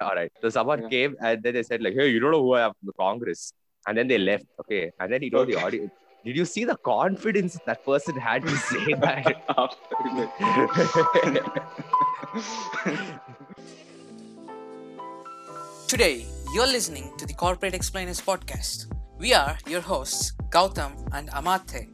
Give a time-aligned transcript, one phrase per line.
[0.00, 0.30] All right.
[0.42, 0.88] So someone Yeah.
[0.88, 2.96] came and then they said like, "Hey, you don't know who I am from the
[3.04, 3.52] Congress,"
[3.86, 4.46] and then they left.
[4.60, 5.64] Okay, and then he told the Okay.
[5.66, 5.92] audience,
[6.24, 9.26] "Did you see the confidence that person had to say that?"
[15.88, 18.86] Today, you're listening to the Corporate Explainers podcast.
[19.18, 21.86] We are your hosts, Gowtham and Amartya.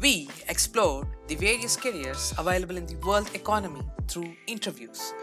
[0.00, 5.14] We explore the various careers available in the world economy through interviews.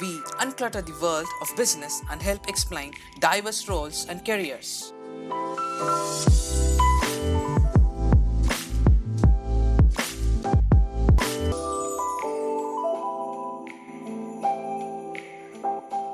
[0.00, 4.92] We unclutter the world of business and help explain diverse roles and careers.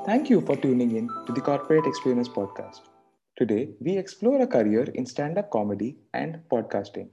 [0.07, 2.81] Thank you for tuning in to the Corporate Experience Podcast.
[3.37, 7.09] Today, we explore a career in stand up comedy and podcasting.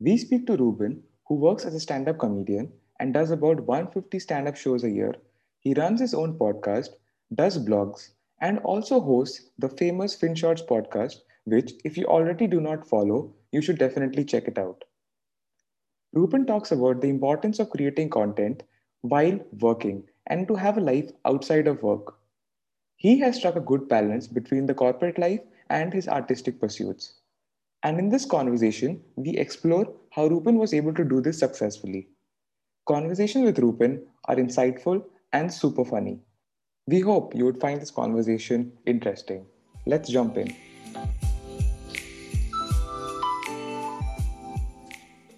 [0.00, 4.18] We speak to Rupen, who works as a stand up comedian and does about 150
[4.18, 5.14] stand up shows a year.
[5.62, 6.90] He runs his own podcast,
[7.34, 12.86] does blogs, and also hosts the famous FinShots podcast, which, if you already do not
[12.86, 14.84] follow, you should definitely check it out.
[16.16, 18.62] Rupen talks about the importance of creating content
[19.02, 22.16] while working and to have a life outside of work.
[22.96, 27.14] He has struck a good balance between the corporate life and his artistic pursuits.
[27.82, 32.08] And in this conversation, we explore how Rupen was able to do this successfully.
[32.86, 36.20] Conversations with Rupen are insightful and super funny.
[36.86, 39.46] We hope you would find this conversation interesting.
[39.86, 40.54] Let's jump in.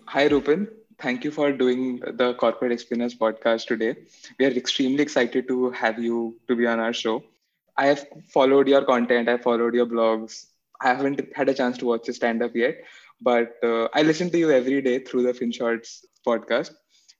[0.06, 0.68] Hi, Rupen.
[0.98, 3.96] Thank you for doing the Corporate Experience podcast today.
[4.38, 7.24] We are extremely excited to have you to be on our show.
[7.76, 10.46] I have followed your content, I followed your blogs.
[10.80, 12.76] I haven't had a chance to watch your stand up yet,
[13.20, 16.70] but uh, I listen to you every day through the FinShots podcast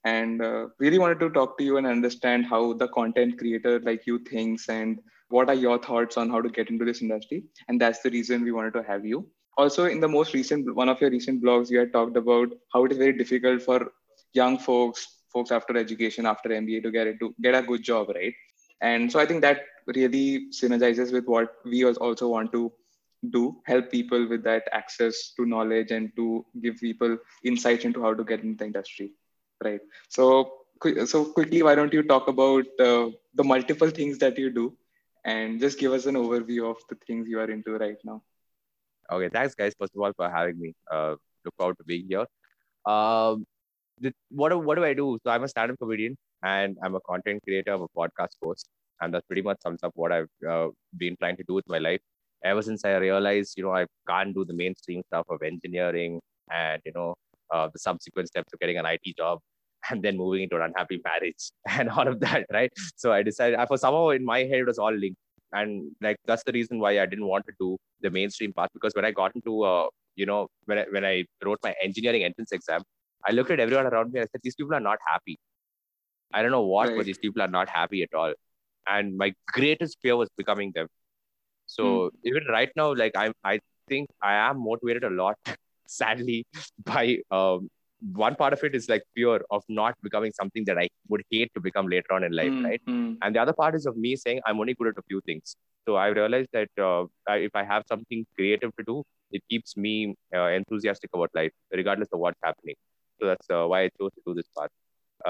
[0.04, 4.06] and uh, really wanted to talk to you and understand how the content creator like
[4.06, 7.44] you thinks and what are your thoughts on how to get into this industry.
[7.68, 9.26] And that's the reason we wanted to have you.
[9.56, 12.84] Also in the most recent one of your recent blogs you had talked about how
[12.84, 13.92] it is very difficult for
[14.32, 18.34] young folks folks after education after mba to get into get a good job right?
[18.80, 22.72] And so i think that really synergizes with what we also want to
[23.30, 28.12] do help people with that access to knowledge and to give people insights into how
[28.12, 29.12] to get into the industry
[29.62, 30.52] right so
[31.06, 34.76] so quickly why don't you talk about uh, the multiple things that you do
[35.24, 38.22] and just give us an overview of the things you are into right now
[39.12, 39.74] Okay, thanks, guys.
[39.78, 40.74] First of all, for having me.
[40.90, 42.26] Uh, look forward to being here.
[42.86, 43.44] Um,
[44.00, 45.18] the, what do, what do I do?
[45.22, 47.72] So I'm a stand-up comedian and I'm a content creator.
[47.72, 48.68] I'm a podcast host,
[49.00, 51.78] and that pretty much sums up what I've uh, been trying to do with my
[51.78, 52.00] life.
[52.44, 56.80] Ever since I realized, you know, I can't do the mainstream stuff of engineering and
[56.84, 57.14] you know
[57.54, 59.38] uh, the subsequent steps of getting an IT job
[59.90, 61.42] and then moving into an unhappy marriage
[61.78, 62.72] and all of that, right?
[63.02, 65.20] So I decided, for somehow in my head, it was all linked
[65.58, 68.94] and like that's the reason why I didn't want to do the mainstream path because
[68.98, 69.86] when I got into uh,
[70.20, 72.82] you know when I, when I wrote my engineering entrance exam,
[73.28, 75.36] I looked at everyone around me and I said these people are not happy.
[76.32, 76.96] I don't know what, Right.
[76.96, 78.32] but these people are not happy at all.
[78.94, 80.88] And my greatest fear was becoming them.
[81.66, 85.36] So even right now, like I'm, I think I am motivated a lot,
[85.86, 86.46] sadly,
[86.84, 87.68] by um,
[88.12, 91.50] one part of it is like fear of not becoming something that I would hate
[91.54, 92.80] to become later on in life, Mm, right?
[92.88, 93.16] mm.
[93.22, 95.56] and the other part is of me saying i'm only good at a few things
[95.86, 99.76] so i realized that uh, I, if i have something creative to do it keeps
[99.76, 102.76] me uh, enthusiastic about life regardless of what's happening
[103.18, 104.72] so that's uh, why i chose to do this path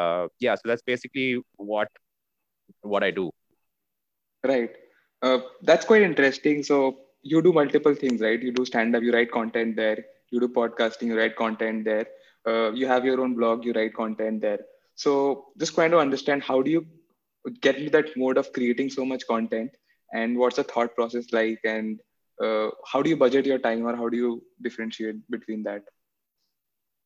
[0.01, 1.29] uh, yeah so that's basically
[1.73, 1.89] what
[2.95, 3.31] what i do
[4.45, 4.71] Right.
[5.23, 6.63] Uh, that's quite interesting.
[6.63, 8.41] So you do multiple things, right?
[8.41, 10.05] You do stand up, you write content there.
[10.31, 12.07] You do podcasting, you write content there.
[12.47, 14.61] Uh, you have your own blog, you write content there.
[14.95, 16.87] So just trying to understand how do you
[17.61, 19.71] get into that mode of creating so much content,
[20.13, 22.01] and what's the thought process like, and
[22.43, 25.83] uh, how do you budget your time, or how do you differentiate between that?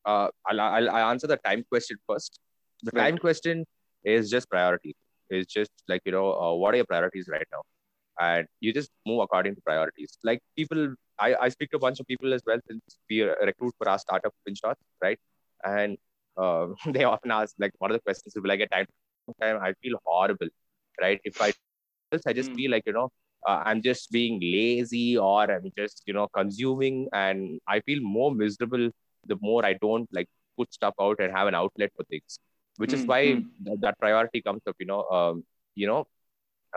[0.05, 2.39] uh, I'll, I'll, I'll answer the time question first
[2.83, 3.13] the Right.
[3.13, 3.65] time question
[4.03, 4.95] is just priority
[5.29, 7.61] it's just like you know uh, what are your priorities right now
[8.19, 11.99] and you just move according to priorities like people I, I speak to a bunch
[11.99, 15.19] of people as well since we recruit for our startup Finshots right
[15.65, 15.97] and
[16.37, 18.85] uh, they often ask like one of the questions is will i get time
[19.41, 20.47] time i feel horrible
[21.01, 21.51] right if i
[22.27, 22.55] i just Mm.
[22.55, 23.09] feel like you know
[23.47, 28.31] uh, i'm just being lazy or i'm just you know consuming and i feel more
[28.33, 28.89] miserable
[29.31, 30.27] the more i don't like
[30.57, 32.39] put stuff out and have an outlet for things
[32.77, 33.45] which is Mm, why mm.
[33.65, 35.43] th- that priority comes up you know um,
[35.75, 36.05] you know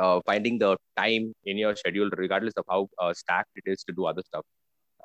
[0.01, 3.93] uh, finding the time in your schedule regardless of how uh, stacked it is to
[3.93, 4.45] do other stuff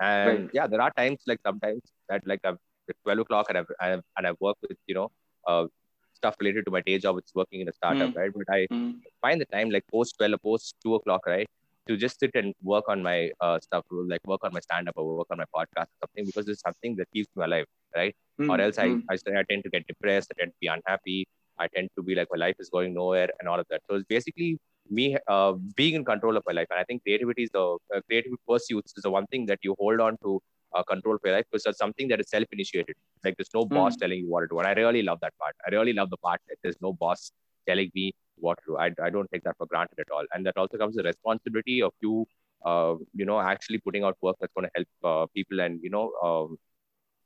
[0.01, 0.50] and Right.
[0.54, 2.57] yeah there are times like sometimes that like i've
[2.88, 5.10] it's 12 o'clock and i've, I've and i've worked with you know
[5.48, 5.66] uh,
[6.13, 8.16] stuff related to my day job, it's working in a startup, Mm.
[8.19, 8.31] right?
[8.36, 8.94] But I Mm.
[9.22, 11.48] find the time like post 12 or post 2 o'clock, right?
[11.88, 14.95] To just sit and work on my uh, stuff, like work on my stand up
[14.98, 18.16] or work on my podcast or something, because it's something that keeps me alive, right?
[18.42, 18.50] Mm.
[18.51, 19.04] Or else I, Mm.
[19.12, 21.28] I, I tend to get depressed, I tend to be unhappy,
[21.60, 23.81] I tend to be like my life is going nowhere and all of that.
[23.90, 26.68] So it's basically me uh, being in control of my life.
[26.72, 29.75] And I think creativity is the uh, creative pursuits is the one thing that you
[29.80, 30.42] hold on to
[30.75, 32.95] uh, control of your life because it's something that is self-initiated.
[33.24, 34.00] Like there's no boss Mm.
[34.00, 34.60] telling you what to do.
[34.60, 35.56] And I really love that part.
[35.66, 37.31] I really love the part that there's no boss
[37.68, 38.78] telling me what to do.
[38.78, 40.25] I, I don't take that for granted at all.
[40.34, 42.25] And that also comes the responsibility of you,
[42.66, 45.90] uh, you know, actually putting out work that's going to help uh, people and, you
[45.90, 46.57] know, um,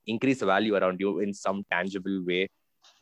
[0.08, 2.50] increase the value around you in some tangible way,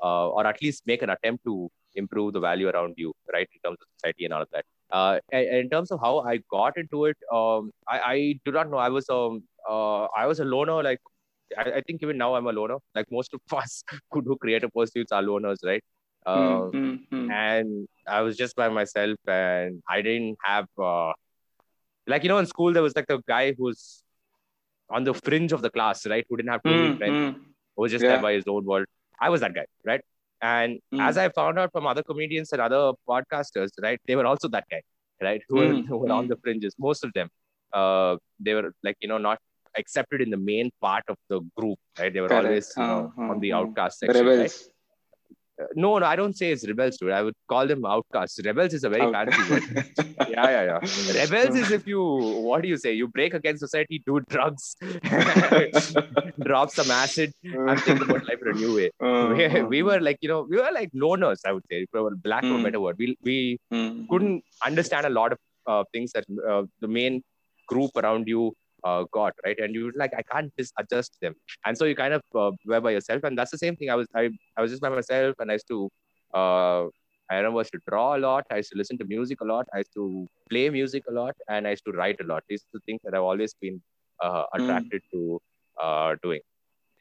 [0.03, 3.59] uh, or at least make an attempt to improve the value around you, right, in
[3.69, 4.65] terms of society and all of that.
[4.91, 8.51] Uh, and, and in terms of how I got into it, um, I, I do
[8.51, 8.77] not know.
[8.77, 10.81] I was um, uh, I was a loner.
[10.83, 10.99] Like
[11.57, 12.77] I, I think even now I'm a loner.
[12.95, 15.83] Like most of us who do creative pursuits are loners, right?
[16.25, 16.71] Uh, Mm.
[16.73, 16.99] Mm.
[17.13, 17.31] Mm.
[17.31, 21.13] and I was just by myself, and I didn't have uh,
[22.07, 24.03] like you know in school there was like the guy who's
[24.89, 26.25] on the fringe of the class, right?
[26.29, 26.97] Who didn't have too many Mm.
[26.97, 27.17] friends,
[27.75, 28.09] who was just Yeah.
[28.13, 28.85] there by his own world.
[29.21, 30.01] I was that guy, right?
[30.41, 31.01] And Mm.
[31.07, 34.65] as I found out from other comedians and other podcasters, right, they were also that
[34.71, 34.81] guy,
[35.21, 35.41] right?
[35.49, 35.85] Who, were, Mm.
[35.87, 36.29] who were on Mm.
[36.29, 36.73] the fringes.
[36.79, 37.29] Most of them,
[37.73, 39.39] uh, they were like you know not
[39.77, 42.13] accepted in the main part of the group, right?
[42.13, 42.45] They were Correct.
[42.45, 43.57] always you know, Uh, uh, on the uh.
[43.59, 44.53] outcast section, right?
[45.75, 47.11] No, no, I don't say it's rebels, dude.
[47.11, 48.39] I would call them outcasts.
[48.45, 49.13] Rebels is a very Out.
[49.13, 49.63] fancy word.
[50.29, 51.23] Yeah, yeah, yeah.
[51.31, 52.93] Rebels is if you, what do you say?
[52.93, 54.75] You break against society, do drugs,
[56.43, 58.89] drop some acid, and think about life in a new way.
[59.01, 61.85] Uh, We, uh, we were like, you know, we were like loners, I would say,
[61.91, 62.63] for lack of a Mm.
[62.63, 62.95] better word.
[62.97, 64.07] We, we mm.
[64.09, 67.21] couldn't understand a lot of uh, things that uh, the main
[67.67, 68.53] group around you
[68.83, 69.57] uh, got, right?
[69.59, 71.33] And you like, I can't just adjust them.
[71.65, 73.23] And so you kind of uh, were by yourself.
[73.23, 73.89] And that's the same thing.
[73.89, 75.89] I was, I, I was just by myself and I used to,
[76.33, 76.83] uh,
[77.31, 78.45] I remember I used to draw a lot.
[78.51, 79.67] I used to listen to music a lot.
[79.73, 82.43] I used to play music a lot and I used to write a lot.
[82.49, 83.81] These are the things that I've always been
[84.21, 84.61] uh, Mm.
[84.61, 85.39] attracted to
[85.81, 86.41] uh, doing.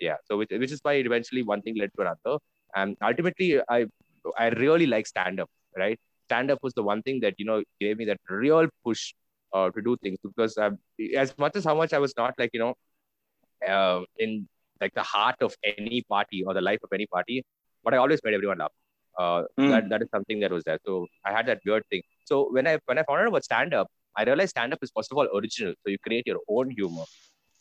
[0.01, 0.17] Yeah.
[0.27, 2.39] So which, which is why eventually one thing led to another.
[2.75, 3.87] And ultimately, I
[4.37, 5.99] I really like stand up, right?
[6.29, 9.15] Stand up was the one thing that you know gave me that real push
[9.53, 10.71] uh, to do things because i
[11.17, 12.75] as much as how much I was not like you know
[13.67, 14.49] uh, in
[14.81, 17.45] like the heart of any party or the life of any party,
[17.85, 18.73] but I always made everyone laugh.
[19.19, 19.71] Uh, Mm.
[19.71, 20.79] That that is something that was there.
[20.87, 22.03] So I had that weird thing.
[22.25, 24.93] So when I when I found out about stand up, I realized stand up is
[24.95, 25.75] first of all original.
[25.83, 27.05] So you create your own humor,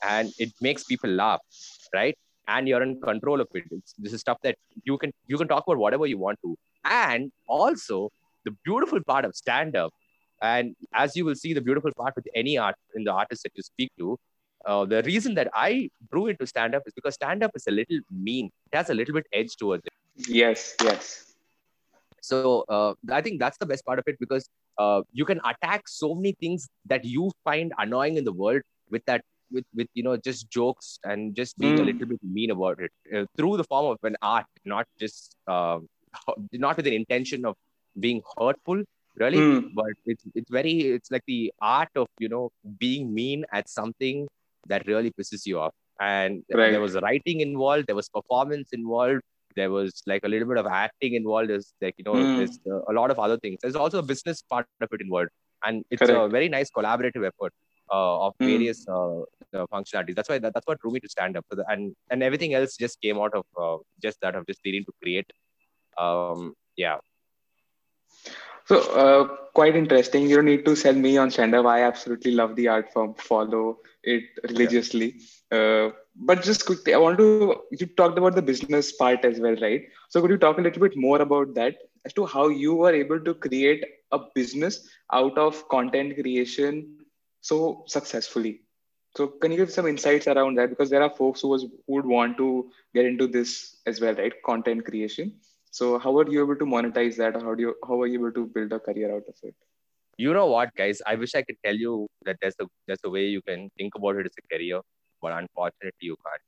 [0.04, 1.42] and it makes people laugh,
[1.94, 2.16] right?
[2.48, 3.64] And you're in control of it.
[3.72, 6.56] It's, this is stuff that you can you can talk about whatever you want to,
[6.86, 8.10] and also
[8.46, 9.92] the beautiful part of stand up,
[10.42, 13.52] and as you will see, the beautiful part with any art in the artist that
[13.56, 14.18] you speak to.
[14.66, 17.72] Uh, the reason that I drew into stand up is because stand up is a
[17.72, 18.50] little mean.
[18.72, 19.92] It has a little bit edge towards it.
[20.28, 21.36] Yes, yes.
[22.22, 24.48] So uh, I think that's the best part of it because
[24.78, 29.04] uh, you can attack so many things that you find annoying in the world with
[29.06, 31.86] that with with you know just jokes and just being a Mm.
[31.86, 35.80] little bit mean about it uh, through the form of an art, not just uh,
[36.54, 37.56] not with an intention of
[38.00, 38.84] being hurtful,
[39.20, 39.38] really.
[39.38, 39.70] Mm.
[39.74, 42.50] But it's it's very it's like the art of you know
[42.80, 44.28] being mean at something
[44.68, 45.74] that really pisses you off.
[46.00, 46.72] And Right.
[46.72, 49.22] there was writing involved, there was performance involved,
[49.56, 51.50] there was like a little bit of acting involved.
[51.50, 52.36] There's like you know, Mm.
[52.38, 53.58] there's uh, a lot of other things.
[53.62, 55.32] There's also a business part of it involved,
[55.66, 57.54] and it's a very nice collaborative effort
[57.92, 58.46] uh, of Mm.
[58.54, 60.16] various uh, uh, functionalities.
[60.16, 62.76] That's why that, that's what drew me to stand up, the, and and everything else
[62.86, 65.30] just came out of uh, just that of just needing to create.
[65.98, 66.98] Um, yeah,
[68.68, 70.28] So, uh, quite interesting.
[70.30, 71.56] You don't need to sell me on stand.
[71.56, 75.22] I absolutely love the art form, follow it religiously.
[75.50, 79.56] Uh, but just quickly, I want to, you talked about the business part as well,
[79.62, 79.84] right?
[80.10, 82.94] So, could you talk a little bit more about that as to how you were
[82.94, 86.98] able to create a business out of content creation
[87.40, 88.64] so successfully?
[89.16, 90.70] So, can you give some insights around that?
[90.70, 94.14] Because there are folks who, was, who would want to get into this as well,
[94.16, 94.34] right?
[94.46, 95.40] Content creation.
[95.72, 98.20] So how are you able to monetize that, or how do you how are you
[98.20, 99.56] able to build a career out of it?
[100.18, 101.02] you know what, guys?
[101.06, 103.96] I wish I could tell you that there's a there's a way you can think
[103.96, 104.82] about it as a career,
[105.22, 106.42] but unfortunately, you can't.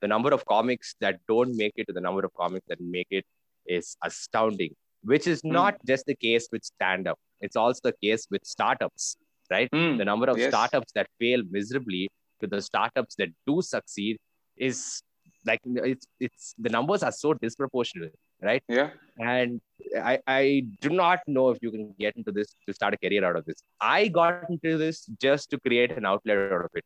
[0.00, 3.08] The number of comics that don't make it to the number of comics that make
[3.10, 3.24] it
[3.66, 4.74] is astounding.
[5.02, 5.52] Which is Hmm.
[5.58, 9.16] not just the case with stand up; it's also the case with startups,
[9.50, 9.68] right?
[9.72, 10.48] Hmm, the number of yes.
[10.52, 12.08] startups that fail miserably
[12.40, 14.18] to the startups that do succeed
[14.56, 15.02] is
[15.44, 15.60] like
[15.92, 18.90] it's it's the numbers are so disproportionate right Yeah.
[19.18, 19.60] and
[20.04, 23.24] i i do not know if you can get into this to start a career
[23.24, 26.84] out of this i got into this just to create an outlet out of it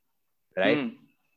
[0.56, 0.88] right Hmm,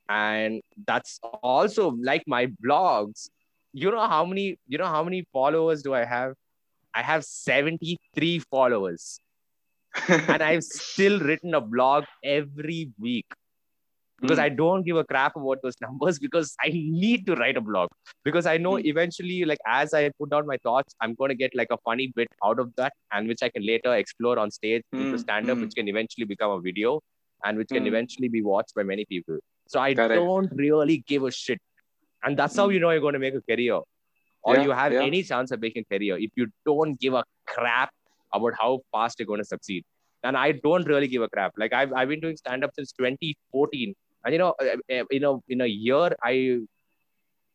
[0.10, 3.29] and that's also like my blogs
[3.74, 6.34] you know how many you know how many followers do I have?
[6.93, 9.20] I have 73 followers.
[10.08, 13.25] and I've still written a blog every week
[14.22, 14.43] because Mm.
[14.43, 17.89] I don't give a crap about those numbers because I need to write a blog
[18.24, 18.86] because I know Mm.
[18.86, 22.12] eventually, like as I put down my thoughts, I'm going to get like a funny
[22.15, 25.50] bit out of that and which I can later explore on stage into Mm, stand
[25.50, 25.62] up, mm.
[25.62, 27.00] which can eventually become a video
[27.43, 27.88] and which can Mm.
[27.88, 29.39] eventually be watched by many people.
[29.67, 30.15] So I Correct.
[30.15, 31.60] don't really give a shit.
[32.24, 32.74] And that's how Mm.
[32.74, 33.79] you know you're going to make a career
[34.43, 35.01] or Yeah, you have yeah.
[35.10, 37.89] any chance of making a career if you don't give a crap
[38.34, 39.84] about how fast you're going to succeed.
[40.24, 41.53] And I don't really give a crap.
[41.58, 43.94] Like I've, I've been doing stand up since 2014.
[44.25, 46.60] And you know, uh, uh, in a in a year, I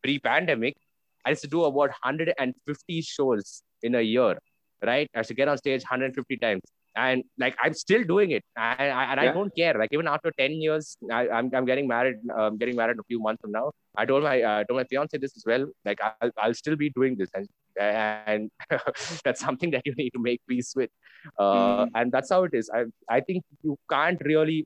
[0.02, 0.76] pre-pandemic,
[1.24, 4.38] I used to do about 150 shows in a year,
[4.84, 5.08] right?
[5.14, 6.62] I used to get on stage 150 times,
[6.94, 9.74] and like I'm still doing it, and, I, and I don't care.
[9.74, 12.16] Like even after 10 years, I, I'm I'm getting married.
[12.36, 13.72] I'm getting married a few months from now.
[13.96, 15.66] I told my uh, told my fiance this as well.
[15.84, 18.50] Like I'll, I'll still be doing this, and and
[19.24, 20.90] that's something that you need to make peace with.
[21.38, 21.52] Uh,
[21.86, 21.90] Mhm.
[21.94, 22.70] And that's how it is.
[22.80, 22.84] I
[23.16, 24.58] I think you can't really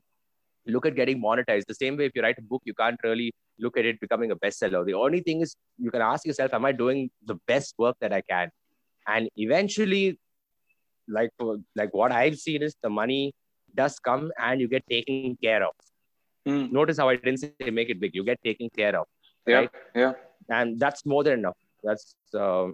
[0.73, 3.29] look at getting monetized the same way if you write a book you can't really
[3.63, 5.55] look at it becoming a bestseller the only thing is
[5.87, 7.01] you can ask yourself am i doing
[7.31, 8.49] the best work that i can
[9.15, 10.17] and eventually
[11.17, 11.31] like
[11.81, 13.33] like what i've seen is the money
[13.81, 15.73] does come and you get taken care of
[16.51, 16.63] Mm.
[16.77, 19.05] notice how i didn't say make it big you get taken care of
[19.47, 19.71] Yeah, right?
[19.95, 20.13] yeah.
[20.61, 21.57] and that's more than enough
[21.89, 22.15] that's
[22.45, 22.67] uh,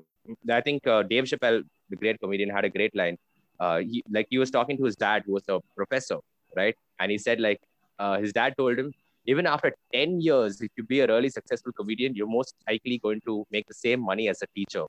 [0.58, 1.60] i think uh, dave chappelle
[1.90, 3.18] the great comedian had a great line.
[3.60, 6.18] Uh, he, like he was talking to his dad who was a professor
[6.56, 6.76] right?
[7.00, 7.60] And he said like
[8.00, 8.92] uh, his dad told him
[9.26, 13.22] even after 10 years if you be a really successful comedian you're most likely going
[13.26, 14.86] to make the same money as a teacher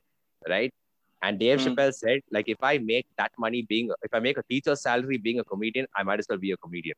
[0.49, 0.71] right?
[1.21, 1.65] And dave Hmm.
[1.65, 5.17] chappelle said like if i make that money being if i make a teacher's salary
[5.17, 6.95] being a comedian i might as well be a comedian.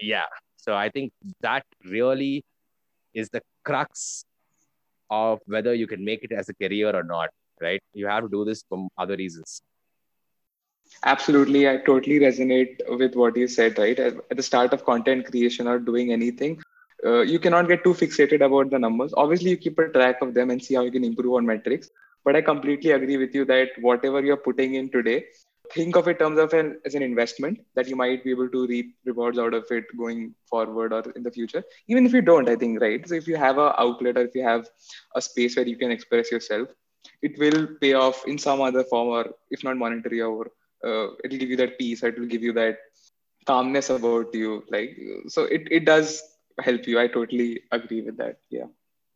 [0.00, 0.26] Yeah.
[0.56, 2.44] So i think that really
[3.14, 4.24] is the crux
[5.10, 8.28] of whether you can make it as a career or not right you have to
[8.28, 9.62] do this for other reasons
[11.04, 11.68] Absolutely.
[11.68, 13.98] I totally resonate with what you said, right?
[13.98, 16.62] At the start of content creation or doing anything,
[17.04, 19.12] uh, you cannot get too fixated about the numbers.
[19.16, 21.90] Obviously, you keep a track of them and see how you can improve on metrics.
[22.24, 25.26] But I completely agree with you that whatever you're putting in today,
[25.72, 28.48] think of it in terms of an as an investment that you might be able
[28.48, 31.62] to reap rewards out of it going forward or in the future.
[31.88, 33.06] Even if you don't, I think, right?
[33.08, 34.68] So if you have a outlet or if you have
[35.14, 36.68] a space where you can express yourself,
[37.22, 40.46] it will pay off in some other form or if not monetary or
[40.84, 42.78] uh, it'll give you that peace or it'll give you that
[43.46, 46.22] calmness about you like so it, it does
[46.60, 46.98] help you.
[47.00, 48.36] I totally agree with that.
[48.50, 48.66] Yeah.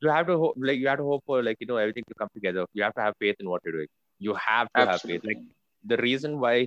[0.01, 2.15] You have to hope like you have to hope for like you know everything to
[2.15, 2.65] come together.
[2.73, 3.89] You have to have faith in what you're doing.
[4.19, 5.23] You have to have faith.
[5.25, 5.39] Like
[5.85, 6.67] the reason why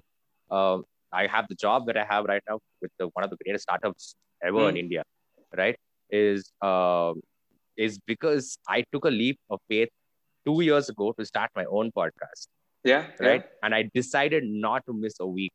[0.51, 3.37] um, i have the job that i have right now with the, one of the
[3.43, 4.79] greatest startups ever in Mm.
[4.85, 5.03] india
[5.61, 5.77] right
[6.09, 7.21] is um,
[7.85, 9.89] is because i took a leap of faith
[10.47, 12.47] two years ago to start my own podcast
[12.91, 13.43] yeah right?
[13.63, 15.53] And I decided not to miss a week.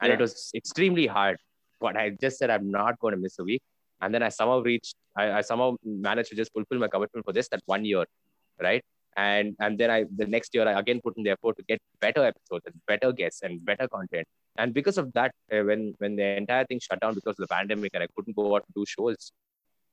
[0.00, 1.36] And it was extremely hard.
[1.80, 3.62] But I just said I'm not going to miss a week.
[4.00, 7.32] And then I somehow reached, I, I somehow managed to just fulfill my commitment for
[7.32, 8.04] this that one year,
[8.60, 8.82] right?
[9.16, 11.80] And and then I the next year I again put in the effort to get
[12.00, 14.26] better episodes and better guests and better content.
[14.56, 17.54] And because of that, uh, when when the entire thing shut down because of the
[17.54, 19.32] pandemic and I couldn't go out to do shows,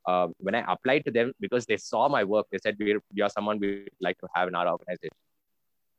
[0.07, 3.29] um, when I applied to them because they saw my work, they said we're you're
[3.29, 5.17] someone we'd like to have in our organization.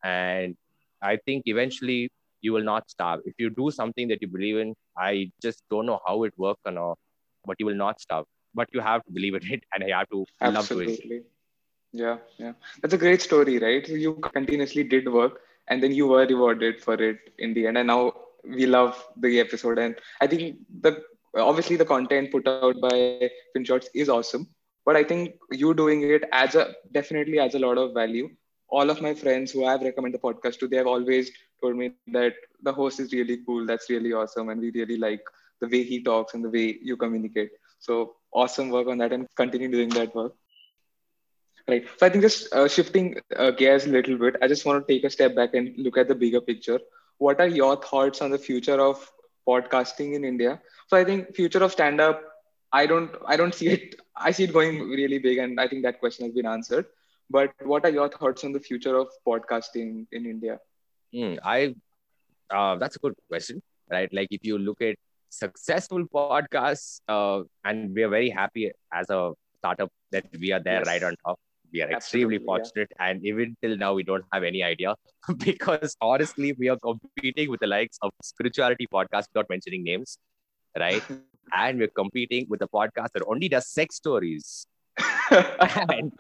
[0.03, 0.57] And
[1.01, 2.11] I think eventually
[2.41, 3.21] you will not starve.
[3.25, 6.61] If you do something that you believe in, I just don't know how it works
[6.65, 6.99] or not,
[7.45, 8.27] but you will not starve.
[8.55, 11.25] But you have to believe in it and you have to love doing it.
[11.93, 12.53] Yeah yeah.
[12.81, 13.87] That's a great story right?
[13.89, 17.79] You continuously did work and then you were rewarded for it in the end.
[17.79, 18.13] And now
[18.45, 19.79] we love the episode.
[19.79, 21.03] And i think the
[21.37, 23.21] obviously the content put out by
[23.55, 24.49] finshots is awesome.
[24.85, 28.31] But i think you doing it adds a definitely adds a lot of value.
[28.69, 31.31] All of my friends who i've recommended the podcast to they have always
[31.63, 33.67] told me that the host is really cool.
[33.67, 34.49] That's really awesome.
[34.49, 35.23] And we really like
[35.61, 37.51] the way he talks and the way you communicate.
[37.79, 40.35] So awesome work on that and continue doing that work
[41.69, 41.85] Right.
[41.99, 44.93] So I think just uh, shifting uh, gears a little bit, I just want to
[44.93, 46.79] take a step back and look at the bigger picture.
[47.19, 48.99] What are your thoughts on the future of
[49.49, 50.61] podcasting in India?
[50.89, 52.23] So I think future of stand up,
[52.73, 53.95] I don't, I don't see it.
[54.17, 56.87] I see it going really big, and I think that question has been answered.
[57.31, 60.59] But what are your thoughts on the future of podcasting in India?
[61.13, 61.75] Hmm, I
[62.51, 64.13] uh, that's a good question, right?
[64.13, 64.97] Like if you look at
[65.31, 70.81] successful podcasts, uh, and we are very happy as a startup that we are there
[70.81, 70.87] Yes.
[70.87, 71.39] right on top.
[71.73, 72.47] We are extremely Absolutely, yeah.
[72.47, 74.95] fortunate, and even till now, we don't have any idea
[75.39, 80.19] because honestly, we are competing with the likes of spirituality podcast without mentioning names,
[80.79, 81.03] right?
[81.57, 84.67] and we're competing with a podcast that only does sex stories.
[85.31, 86.13] and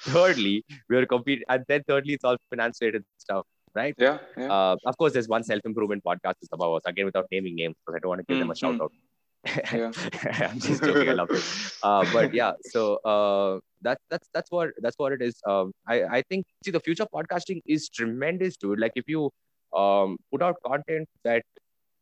[0.00, 3.94] thirdly, we are competing, and then thirdly, it's all finance related stuff, right?
[3.98, 4.50] Yeah, yeah.
[4.50, 7.74] Uh, of course, there's one self improvement podcast is about us again without naming names
[7.84, 8.92] because I don't want to give them a Mm, shout out.
[9.46, 9.92] Yeah.
[10.50, 11.08] I'm just joking.
[11.08, 11.44] I love it.
[11.82, 15.36] Uh, but yeah, so uh, that's that's that's what that's what it is.
[15.46, 18.80] Um, I I think see the future of podcasting is tremendous, dude.
[18.80, 19.30] Like if you
[19.76, 21.42] um put out content that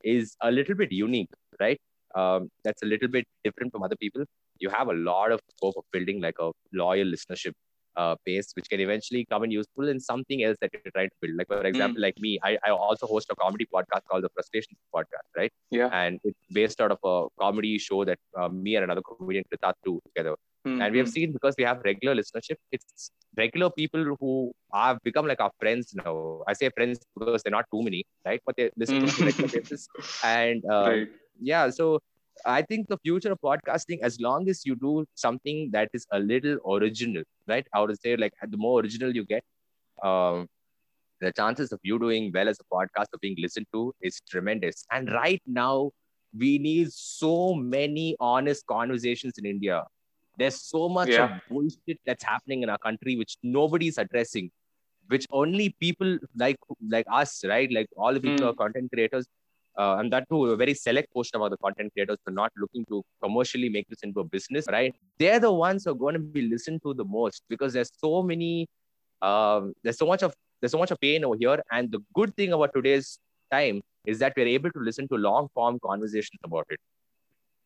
[0.03, 1.29] is a little bit unique,
[1.61, 1.79] right?
[2.15, 4.25] Um, that's a little bit different from other people.
[4.59, 7.53] You have a lot of scope of building like a loyal listenership
[7.97, 11.17] uh, base, which can eventually come in useful in something else that you're trying to
[11.21, 11.37] build.
[11.37, 14.79] Like for example, like me, I, I also host a comedy podcast called the Frustrations
[14.95, 15.53] Podcast, right?
[15.71, 15.89] Yeah.
[15.93, 19.75] And it's based out of a comedy show that uh, me and another comedian Kritat
[19.85, 20.37] do together.
[20.67, 21.13] Mm, And we have mm.
[21.13, 25.95] seen because we have regular listenership, it's regular people who have become like our friends
[25.95, 26.43] now.
[26.49, 28.41] I say friends because they're not too many, right?
[28.45, 29.89] But they listen to on regular basis.
[30.25, 31.09] And uh, right.
[31.41, 32.01] yeah, so
[32.45, 36.19] I think the future of podcasting, as long as you do something that is a
[36.19, 37.67] little original, right?
[37.73, 39.43] I would say like the more original you get,
[40.03, 40.47] um,
[41.21, 44.85] the chances of you doing well as a podcast or being listened to is tremendous.
[44.91, 45.91] And right now,
[46.37, 49.85] we need so many honest conversations in India.
[50.39, 51.25] There's so much Yeah.
[51.25, 54.51] of bullshit that's happening in our country which nobody's addressing,
[55.09, 56.57] which only people like
[56.91, 57.71] like us, right?
[57.73, 58.41] Like all the people Mm.
[58.41, 59.27] who are content creators,
[59.79, 62.53] uh, and that too a very select portion of the content creators who are not
[62.57, 64.95] looking to commercially make this into a business, right?
[65.19, 68.23] They're the ones who are going to be listened to the most because there's so
[68.23, 68.69] many,
[69.23, 71.63] um, there's so much of there's so much of pain over here.
[71.71, 73.19] And the good thing about today's
[73.51, 76.81] time is that we're able to listen to long form conversations about it.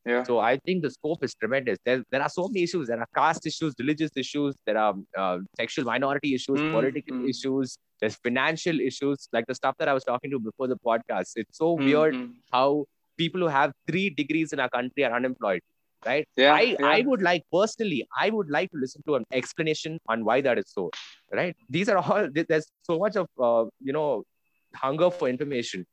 [0.07, 0.23] Yeah.
[0.23, 1.79] So I think the scope is tremendous.
[1.85, 2.89] There, there are so many issues.
[2.89, 4.55] There are caste issues, religious issues.
[4.67, 7.29] There are uh, sexual minority issues, Mm, political mm.
[7.29, 7.77] issues.
[8.01, 11.33] There's financial issues, like the stuff that I was talking to before the podcast.
[11.37, 12.33] It's so Mm, weird mm.
[12.51, 12.87] how
[13.19, 15.61] people who have three degrees in our country are unemployed,
[16.07, 16.27] right?
[16.35, 16.55] Yeah.
[16.55, 16.87] I, yeah.
[16.87, 20.57] I would like personally, I would like to listen to an explanation on why that
[20.59, 20.91] is so,
[21.31, 21.55] right?
[21.69, 24.25] These are all, there's so much of, uh, you know,
[24.75, 25.85] hunger for information.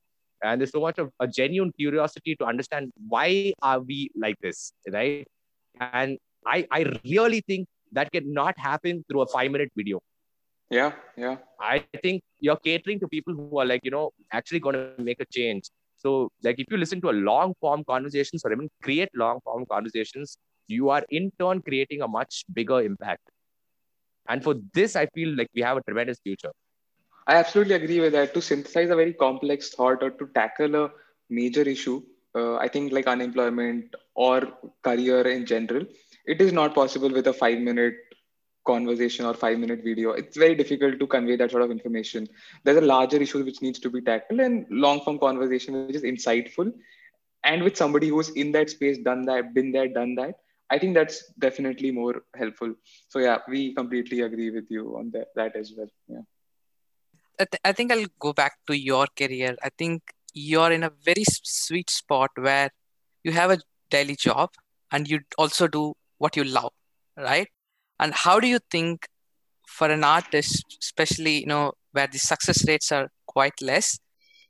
[0.42, 4.72] And there's so much of a genuine curiosity to understand why are we like this,
[4.90, 5.26] right?
[5.80, 10.00] And I, I really think that cannot happen through a five minute video.
[10.70, 10.92] yeah.
[11.16, 11.36] Yeah.
[11.60, 15.20] I think you're catering to people who are like, you know, actually going to make
[15.20, 15.64] a change.
[15.96, 19.64] So, like, if you listen to a long form conversations or even create long form
[19.70, 23.22] conversations, you are in turn creating a much bigger impact.
[24.28, 26.52] And for this, I feel like we have a tremendous future.
[27.28, 28.34] I absolutely agree with that.
[28.34, 30.92] To synthesize a very complex thought or to tackle a
[31.30, 32.02] major issue,
[32.34, 34.48] uh, I think like unemployment or
[34.82, 35.86] career in general,
[36.26, 37.94] it is not possible with a five minute
[38.66, 40.12] conversation or five minute video.
[40.12, 42.28] It's very difficult to convey that sort of information.
[42.64, 46.02] There's a larger issue which needs to be tackled and long form conversation which is
[46.02, 46.72] insightful
[47.44, 50.36] and with somebody who's in that space, done that, been there, done that.
[50.70, 52.74] I think that's definitely more helpful.
[53.08, 55.88] So yeah, we completely agree with you on that, that as well.
[56.08, 56.22] Yeah.
[57.40, 59.56] I, th- I think I'll go back to your career.
[59.62, 60.02] I think
[60.34, 62.70] you're in a very sweet spot where
[63.24, 63.58] you have a
[63.90, 64.50] daily job
[64.92, 66.72] and you also do what you love,
[67.16, 67.48] right?
[68.00, 69.06] And how do you think
[69.66, 73.98] for an artist, especially you know where the success rates are quite less,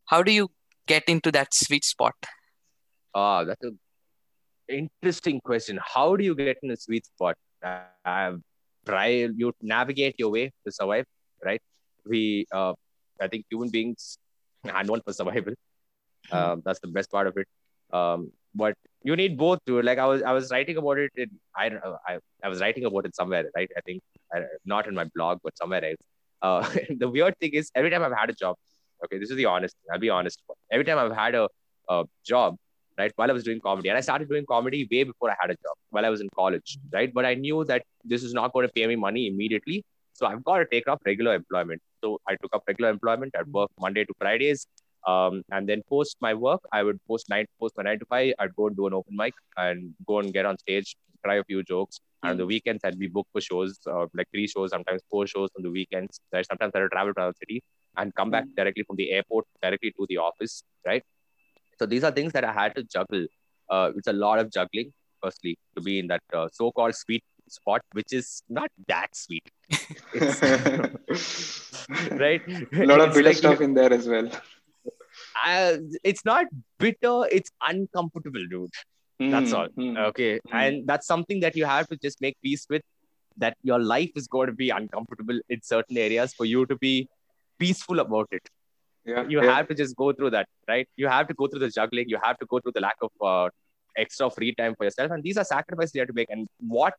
[0.07, 0.49] how do you
[0.87, 2.15] get into that sweet spot?
[3.15, 3.73] Ah, that's a
[4.69, 5.79] interesting question.
[5.83, 7.37] How do you get in a sweet spot?
[7.63, 8.33] Uh,
[8.87, 11.05] try you navigate your way to survive,
[11.45, 11.61] right?
[12.09, 12.75] We, uh,
[13.21, 14.19] I think human beings
[14.73, 15.55] are known for survival.
[16.31, 17.47] Um, that's the best part of it.
[17.93, 21.31] Um, but you need both to like I was I was writing about it in
[21.57, 24.95] I don't I, I was writing about it somewhere right I think I, not in
[24.95, 26.03] my blog but somewhere else.
[26.43, 26.69] Uh,
[26.99, 28.57] the weird thing is every time I've had a job,
[29.05, 29.75] okay, this is the honest.
[29.93, 30.41] I'll be honest.
[30.71, 31.49] Every time I've had a,
[31.89, 32.57] a job,
[32.99, 35.51] right, while I was doing comedy, and I started doing comedy way before I had
[35.51, 37.13] a job, while I was in college, right.
[37.13, 39.85] But I knew that this is not going to pay me money immediately,
[40.19, 41.81] so I've got to take up regular employment.
[42.03, 43.35] So I took up regular employment.
[43.39, 44.67] I'd work Monday to Fridays.
[45.07, 48.35] Um, and then post my work, I would post nine, post my nine to five.
[48.41, 51.45] I'd go and do an open mic and go and get on stage, try a
[51.45, 52.01] few jokes.
[52.25, 55.27] And on the weekends, I'd be booked for shows, uh, like three shows, sometimes four
[55.29, 56.21] shows on the weekends.
[56.33, 57.63] Sometimes I'd travel to another city
[57.97, 60.65] and come back directly from the airport directly to the office.
[60.85, 61.05] Right.
[61.79, 63.27] So these are things that I had to juggle.
[63.71, 67.83] Uh, it's a lot of juggling, firstly, to be in that uh, so-called sweet spot,
[67.93, 69.49] which is not that sweet.
[72.13, 72.43] right?
[72.73, 74.29] A lot of bitter like, stuff in there as well.
[75.47, 76.47] uh, it's not
[76.79, 78.71] bitter, it's uncomfortable, dude.
[79.21, 79.67] That's all.
[79.67, 79.97] Hmm.
[79.97, 80.39] Okay.
[80.53, 82.83] And that's something that you have to just make peace with
[83.37, 87.09] that your life is going to be uncomfortable in certain areas for you to be
[87.59, 88.43] peaceful about it.
[89.05, 89.57] Yeah, You yeah.
[89.57, 90.89] have to just go through that, right?
[90.97, 92.09] You have to go through the juggling.
[92.09, 93.49] You have to go through the lack of uh,
[93.97, 95.11] extra free time for yourself.
[95.11, 96.31] And these are sacrifices you have to make.
[96.31, 96.95] And what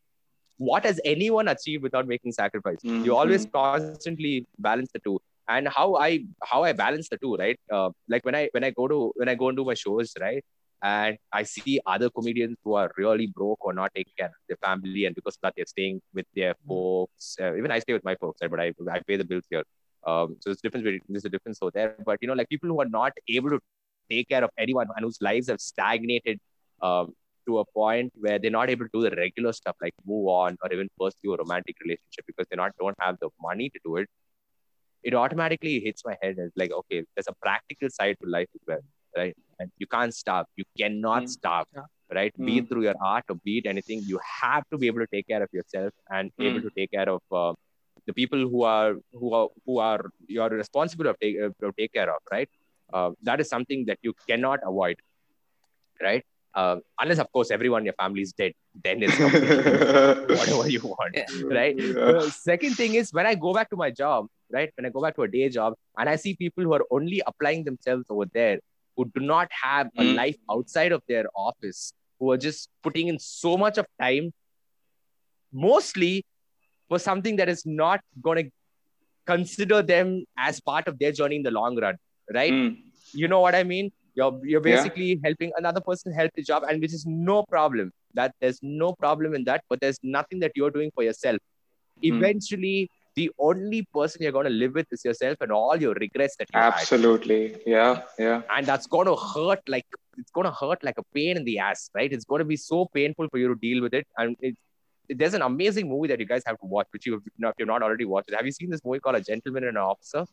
[0.67, 2.79] what has anyone achieved without making sacrifice?
[2.85, 4.31] Mm, You always constantly
[4.67, 5.19] balance the two.
[5.55, 6.09] And how I
[6.51, 7.59] how I balance the two, right?
[7.75, 10.13] Uh, like when I when I go to when I go and do my shows,
[10.25, 10.43] right?
[10.89, 14.59] And I see other comedians who are really broke or not taking care of their
[14.67, 17.35] family, and because of that they're staying with their folks.
[17.41, 18.51] Uh, even I stay with my folks, right?
[18.55, 19.63] But I I pay the bills here.
[20.11, 20.83] Um, so there's difference.
[20.89, 21.89] between- There's a difference over there.
[22.11, 23.59] But you know, like people who are not able to
[24.13, 26.39] take care of anyone and whose lives have stagnated
[26.89, 27.13] um,
[27.49, 30.57] to a point where they're not able to do the regular stuff like move on
[30.63, 33.97] or even pursue a romantic relationship because they not don't have the money to do
[33.97, 34.07] it.
[35.03, 38.61] It automatically hits my head as like, okay, there's a practical side to life as
[38.67, 38.81] well,
[39.17, 39.35] right?
[39.59, 40.47] And you can't stop.
[40.57, 41.65] You cannot Mm.
[41.75, 41.85] Yeah.
[42.17, 42.33] right?
[42.47, 42.59] Be Mm.
[42.59, 45.27] it through your art or be it anything, you have to be able to take
[45.27, 46.63] care of yourself and able Mm.
[46.67, 47.53] to take care of uh,
[48.07, 50.01] the people who are who are who are
[50.37, 52.49] you're responsible of take uh, to take care of, right?
[52.93, 54.97] Uh, that is something that you cannot avoid,
[56.01, 56.23] right?
[56.55, 59.17] Uh, unless, of course, everyone in your family is dead, then it's
[60.39, 61.25] whatever you want, Yeah.
[61.43, 61.75] right?
[61.77, 61.93] Yeah.
[61.93, 64.71] The second thing is when I go back to my job, right?
[64.75, 67.21] When I go back to a day job and I see people who are only
[67.25, 68.59] applying themselves over there,
[68.97, 70.15] who do not have a Mm.
[70.15, 74.33] life outside of their office, who are just putting in so much of time,
[75.53, 76.25] mostly
[76.89, 78.51] for something that is not going to
[79.25, 81.95] consider them as part of their journey in the long run,
[82.33, 82.51] right?
[82.51, 82.77] Mm.
[83.13, 83.91] You know what I mean?
[84.19, 84.75] You're you're Yeah.
[84.75, 87.91] basically helping another person help the job, and which is no problem.
[88.19, 91.39] That there's no problem in that, but there's nothing that you're doing for yourself.
[92.01, 92.09] Hmm.
[92.13, 92.77] Eventually,
[93.19, 96.47] the only person you're going to live with is yourself and all your regrets that
[96.53, 96.73] you had.
[96.73, 97.41] Absolutely.
[97.75, 98.01] Yeah.
[98.25, 98.41] Yeah.
[98.55, 99.85] And that's going to hurt like
[100.21, 102.11] it's going to hurt like a pain in the ass, right?
[102.17, 104.07] It's going to be so painful for you to deal with it.
[104.17, 104.57] And it's
[105.21, 107.67] there's an amazing movie that you guys have to watch, which you have not, you've
[107.67, 108.29] not already watched.
[108.31, 108.35] it.
[108.39, 110.25] Have you seen this movie called A Gentleman and an Officer?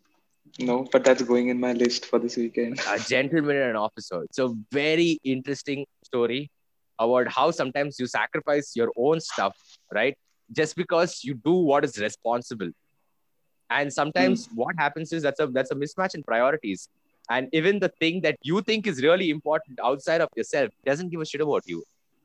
[0.59, 2.81] No, but that's going in my list for this weekend.
[2.89, 4.23] a gentleman and an officer.
[4.25, 6.51] It's a very interesting story
[6.99, 9.57] about how sometimes you sacrifice your own stuff,
[9.93, 10.17] right?
[10.53, 12.71] Just because you do what is responsible.
[13.69, 16.89] And sometimes what happens is that's a that's a mismatch in priorities.
[17.29, 21.21] And even the thing that you think is really important outside of yourself doesn't give
[21.21, 21.83] a shit about you.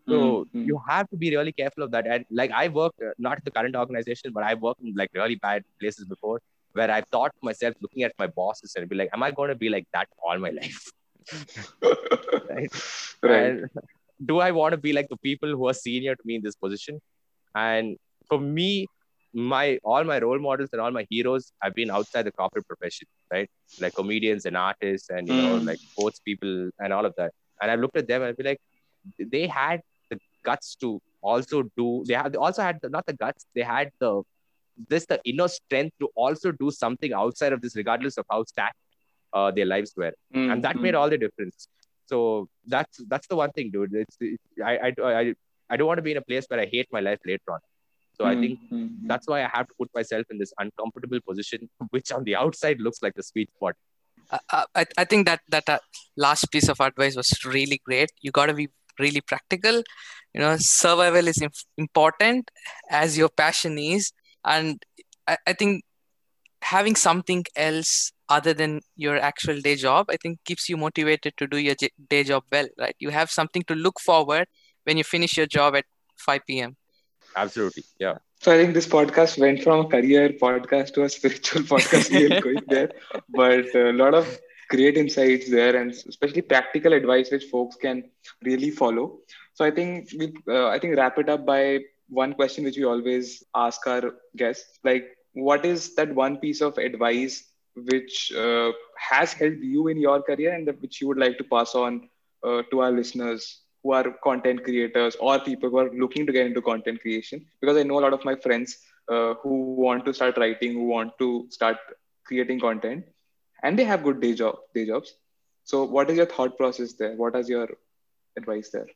[0.07, 0.65] So Mm, mm.
[0.67, 2.07] you have to be really careful of that.
[2.07, 5.09] And like I work uh, not at the current organization, but I worked in like
[5.13, 6.39] really bad places before
[6.73, 9.55] where I've thought myself, looking at my bosses and be like, am I going to
[9.55, 10.91] be like that all my life?
[12.49, 12.69] right?
[13.23, 13.31] right.
[13.31, 13.69] And
[14.25, 16.55] do I want to be like the people who are senior to me in this
[16.55, 16.99] position?
[17.55, 18.87] And for me,
[19.33, 23.07] my all my role models and all my heroes have been outside the corporate profession,
[23.31, 23.49] right?
[23.79, 25.67] Like comedians and artists and you know, Mm.
[25.67, 27.31] like sports people and all of that.
[27.61, 28.59] And I looked at them and be like,
[29.19, 32.03] they had the guts to also do.
[32.05, 33.45] They have they also had the, not the guts.
[33.55, 34.23] They had the
[34.89, 38.77] this the inner strength to also do something outside of this, regardless of how stacked
[39.33, 40.81] uh, their lives were Mm, and that mm.
[40.81, 41.67] made all the difference.
[42.05, 43.93] So that's that's the one thing, dude.
[43.93, 45.33] It's, it's I, I I
[45.69, 47.59] I don't want to be in a place where I hate my life later on.
[48.13, 48.89] So I Mm, think mm, mm.
[49.07, 52.79] that's why I have to put myself in this uncomfortable position, which on the outside
[52.79, 53.75] looks like the sweet spot.
[54.51, 55.79] I, I, I think that that uh,
[56.17, 58.11] last piece of advice was really great.
[58.21, 59.83] You got to be really practical.
[60.33, 62.49] You know, survival is im- important
[62.89, 64.11] as your passion is,
[64.45, 64.83] and
[65.27, 65.83] I, I think
[66.61, 71.47] having something else other than your actual day job, I think keeps you motivated to
[71.47, 72.67] do your j- day job well.
[72.77, 72.95] Right?
[72.99, 74.47] You have something to look forward
[74.83, 75.85] when you finish your job at
[76.17, 76.77] 5 p.m.
[77.35, 78.17] Absolutely, yeah.
[78.41, 82.41] So I think this podcast went from a career podcast to a spiritual podcast real
[82.41, 82.91] quick there,
[83.29, 88.09] but a lot of great insights there, and especially practical advice which folks can
[88.43, 89.19] really follow.
[89.53, 91.79] So I think we, uh, I think wrap it up by
[92.11, 96.77] one question which we always ask our guests, like what is that one piece of
[96.77, 97.43] advice
[97.75, 101.75] which uh, has helped you in your career and which you would like to pass
[101.75, 102.09] on
[102.45, 106.47] uh, to our listeners who are content creators or people who are looking to get
[106.47, 107.45] into content creation?
[107.61, 108.77] Because i know a lot of my friends
[109.11, 111.77] uh, who want to start writing who want to start
[112.25, 113.03] creating content
[113.63, 115.13] and they have good day job day jobs.
[115.63, 117.15] So what is your thought process there?
[117.15, 117.67] What is your
[118.37, 118.87] advice there?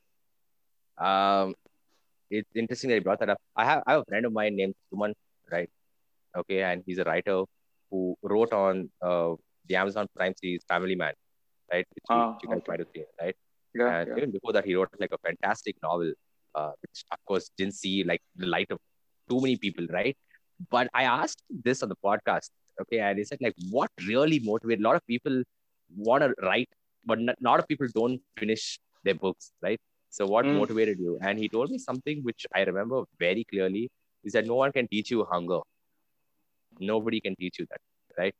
[0.97, 1.55] Um,
[2.39, 3.39] it's interesting that you brought that up.
[3.55, 5.13] I have I have a friend of mine named Suman,
[5.51, 5.69] right?
[6.41, 7.43] Okay, and he's a writer
[7.89, 9.33] who wrote on uh,
[9.67, 11.13] the Amazon Prime series Family Man,
[11.71, 11.85] right?
[11.95, 12.71] Which you, Ah, you guys okay.
[12.71, 13.35] might have seen, right?
[13.79, 14.17] yeah, and yeah.
[14.17, 16.11] even before that, he wrote like a fantastic novel,
[16.59, 18.79] uh, which of course didn't see like the light of
[19.29, 20.15] too many people, right?
[20.69, 22.49] But I asked this on the podcast,
[22.81, 25.43] okay, and he said like, what really motivated a lot of people
[26.09, 26.69] want to write,
[27.05, 29.79] but not, a lot of people don't finish their books, right?
[30.15, 30.57] So what Mm.
[30.59, 31.17] motivated you?
[31.21, 33.89] And he told me something which I remember very clearly
[34.23, 35.59] is that no one can teach you hunger.
[36.79, 37.81] Nobody can teach you that,
[38.17, 38.35] right?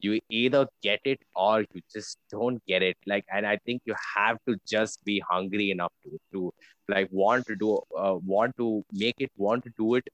[0.00, 3.94] you either get it or you just don't get it like and i think you
[4.16, 6.52] have to just be hungry enough to, to
[6.88, 10.08] like want to do uh, want to make it want to do it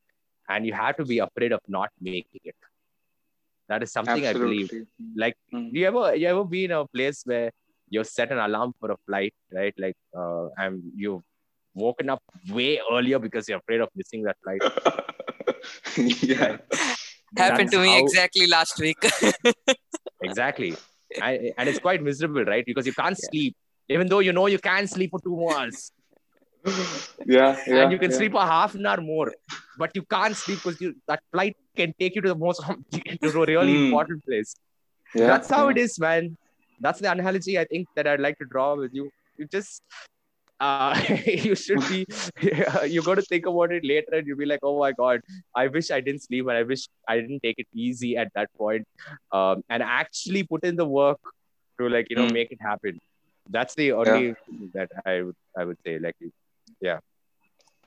[0.49, 2.57] and you have to be afraid of not making it
[3.69, 4.31] that is something Absolutely.
[4.31, 4.71] i believe
[5.25, 5.69] like Mm.
[5.77, 7.51] you ever you ever be in a place where
[7.91, 11.23] you've set an alarm for a flight right like uh, and you've
[11.75, 14.63] woken up way earlier because you're afraid of missing that flight
[16.23, 16.57] yeah.
[17.37, 18.99] Happened That's to me how- exactly last week.
[20.23, 20.75] exactly
[21.21, 23.57] I, and it's quite miserable right because you can't sleep
[23.89, 25.91] even though you know you can sleep for two more hours
[27.27, 27.57] Yeah.
[27.67, 27.83] Yeah.
[27.83, 28.17] and you can yeah.
[28.17, 29.33] sleep a half an hour more
[29.79, 33.29] but you can't sleep because you, that flight can take you to the most to
[33.29, 33.85] a really Hmm.
[33.87, 34.55] important place
[35.15, 35.27] Yeah.
[35.27, 35.73] that's how yeah.
[35.73, 36.37] it is man
[36.81, 39.83] that's the analogy i think that i'd like to draw with you you just
[40.61, 40.95] uh
[41.27, 42.07] you should be
[42.95, 45.21] you got to think about it later and you'll be like oh my god
[45.55, 48.49] i wish i didn't sleep and i wish i didn't take it easy at that
[48.59, 48.85] point
[49.33, 51.19] um and actually put in the work
[51.81, 52.39] to like you know Mm.
[52.39, 52.99] make it happen
[53.51, 56.15] that's the only thing that i would i would say like
[56.81, 56.99] yeah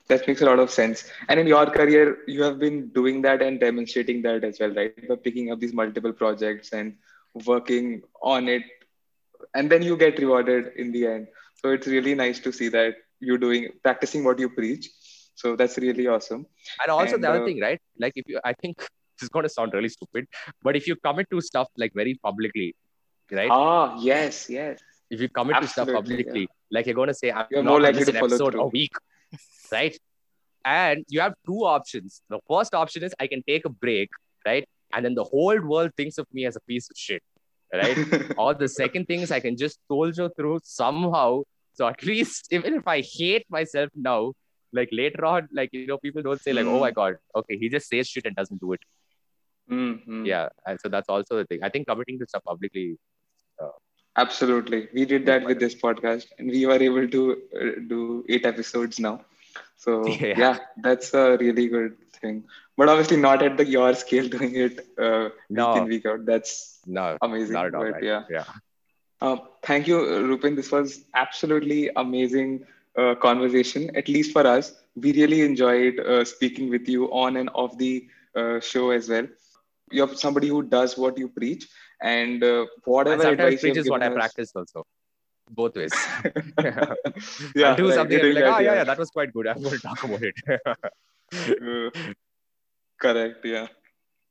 [0.10, 1.12] That makes a lot of sense.
[1.30, 4.96] And in your career, you have been doing that and demonstrating that as well, right?
[4.96, 6.86] By picking up these multiple projects and
[7.46, 8.64] working on it,
[9.56, 11.28] and then you get rewarded in the end.
[11.56, 14.90] So it's really nice to see that you're doing practicing what you preach.
[15.36, 16.46] So that's really awesome.
[16.84, 18.78] and also And, the other uh, thing right like if you i think
[19.18, 20.26] this is going to sound really stupid
[20.64, 22.76] but if you commit to stuff like very publicly
[23.32, 24.80] right Ah, yes, yes.
[25.12, 27.82] if you commit to stuff Absolutely, publicly, like you're going to say, I'm You're not
[27.82, 28.92] likely to an episode a week,
[29.72, 29.98] right?
[30.66, 32.22] And you have two options.
[32.30, 34.10] The first option is I can take a break,
[34.46, 34.66] right?
[34.94, 37.22] And then the whole world thinks of me as a piece of shit,
[37.74, 37.98] right?
[38.38, 41.44] or the second thing is I can just soldier through somehow.
[41.74, 44.34] So at least even if I hate myself now,
[44.74, 46.96] like later on, like you know, people don't say like, "Oh my Hmm.
[46.96, 48.82] god, okay, he just says shit and doesn't do it."
[49.70, 50.26] Mhm.
[50.26, 51.60] Yeah, and so that's also the thing.
[51.64, 52.98] I think committing to stuff publicly
[54.20, 54.88] Absolutely.
[54.94, 59.00] We did that with this podcast and we were able to uh, do eight episodes
[59.00, 59.24] now.
[59.78, 60.36] So, Yeah.
[60.38, 60.58] yeah.
[60.78, 62.44] that's a really good thing.
[62.78, 65.68] But obviously, not at the your scale doing it uh, No.
[65.74, 66.26] week in, week out.
[66.26, 67.54] That's no, amazing.
[67.54, 67.86] not at all.
[67.86, 68.04] But right?
[68.04, 68.24] yeah.
[68.30, 68.46] yeah.
[69.22, 70.56] Uh, thank you, Rupen.
[70.56, 72.66] This was absolutely amazing
[72.98, 74.74] uh, conversation, at least for us.
[74.96, 79.28] We really enjoyed uh, speaking with you on and off the uh, show as well.
[79.92, 81.68] You're somebody who does what you preach,
[82.02, 84.86] and uh, whatever and advice preach you've is what I practice also.
[85.50, 85.94] Both ways.
[87.56, 89.48] yeah, I'll do something be like, oh that, yeah, yeah, that was quite good.
[89.48, 90.36] I'm going to talk about it.
[91.34, 91.90] Uh,
[93.02, 93.44] correct.
[93.44, 93.68] Yeah.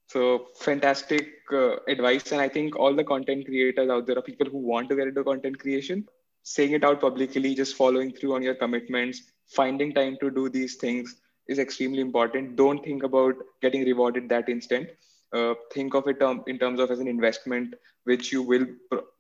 [0.09, 4.49] So fantastic uh, advice, and I think all the content creators out there are people
[4.49, 6.09] who want to get into content creation.
[6.43, 10.77] Saying it out publicly, just following through on your commitments, finding time to do these
[10.77, 11.17] things
[11.49, 12.57] is extremely important.
[12.57, 14.89] Don't think about getting rewarded that instant.
[15.33, 17.75] Uh, think of it um, in terms of as an investment,
[18.05, 18.67] which you will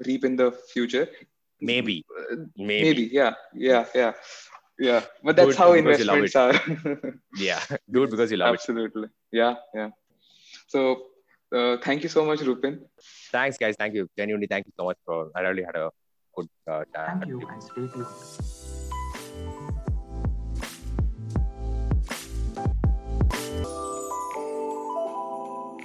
[0.07, 1.09] reap in the future.
[1.61, 2.05] Maybe.
[2.57, 2.83] Maybe.
[2.83, 3.03] maybe.
[3.13, 3.35] Yeah.
[3.55, 3.87] Yeah.
[3.95, 4.13] Yeah.
[4.79, 5.03] Yeah.
[5.23, 6.53] But that's Good, how you love investments are.
[7.37, 7.61] Yeah.
[7.91, 8.61] Do it because you love it.
[8.61, 9.09] Absolutely.
[9.33, 9.91] Yeah, yeah.
[10.69, 11.07] So
[11.55, 12.81] uh, thank you so much, Rupen.
[13.33, 13.77] Thanks, guys.
[13.79, 14.09] Thank you.
[14.17, 15.31] Genuinely, thank you so much for.
[15.35, 15.91] I really had a
[16.35, 17.19] good uh, chat.
[17.19, 18.66] Thank you and stay tuned.